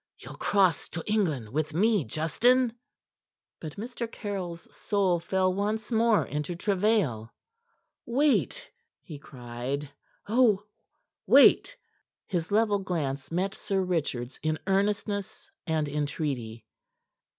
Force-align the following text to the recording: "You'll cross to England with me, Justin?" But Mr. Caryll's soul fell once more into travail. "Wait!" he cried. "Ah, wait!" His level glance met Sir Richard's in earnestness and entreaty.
"You'll 0.17 0.33
cross 0.33 0.89
to 0.89 1.03
England 1.05 1.49
with 1.49 1.75
me, 1.75 2.03
Justin?" 2.03 2.73
But 3.59 3.75
Mr. 3.75 4.11
Caryll's 4.11 4.75
soul 4.75 5.19
fell 5.19 5.53
once 5.53 5.91
more 5.91 6.25
into 6.25 6.55
travail. 6.55 7.31
"Wait!" 8.07 8.71
he 9.03 9.19
cried. 9.19 9.91
"Ah, 10.27 10.55
wait!" 11.27 11.77
His 12.25 12.49
level 12.49 12.79
glance 12.79 13.31
met 13.31 13.53
Sir 13.53 13.83
Richard's 13.83 14.39
in 14.41 14.57
earnestness 14.65 15.51
and 15.67 15.87
entreaty. 15.87 16.65